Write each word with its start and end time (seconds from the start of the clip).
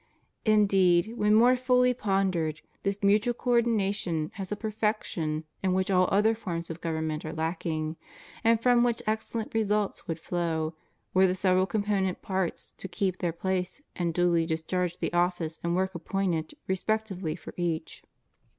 Indeed, 0.45 1.13
when 1.15 1.35
more 1.35 1.55
fully 1.55 1.93
pon 1.93 2.31
dered, 2.31 2.61
this 2.81 3.03
mutual 3.03 3.35
co 3.35 3.51
ordination 3.51 4.31
has 4.33 4.51
a 4.51 4.55
perfection 4.55 5.43
in 5.61 5.73
which 5.73 5.91
all 5.91 6.09
other 6.11 6.33
forms 6.33 6.71
of 6.71 6.81
government 6.81 7.23
are 7.23 7.31
lacking, 7.33 7.97
and 8.43 8.59
from 8.59 8.81
which 8.83 9.03
excellent 9.05 9.53
results 9.53 10.07
would 10.07 10.19
flow, 10.19 10.73
were 11.13 11.27
the 11.27 11.35
several 11.35 11.67
component 11.67 12.23
parts 12.23 12.71
to 12.77 12.87
keep 12.87 13.19
their 13.19 13.31
place 13.31 13.79
and 13.95 14.15
duly 14.15 14.47
discharge 14.47 14.97
the 14.97 15.13
office 15.13 15.59
and 15.63 15.75
work 15.75 15.93
appointed 15.93 16.55
respectively 16.67 17.35
for 17.35 17.53
each. 17.55 18.03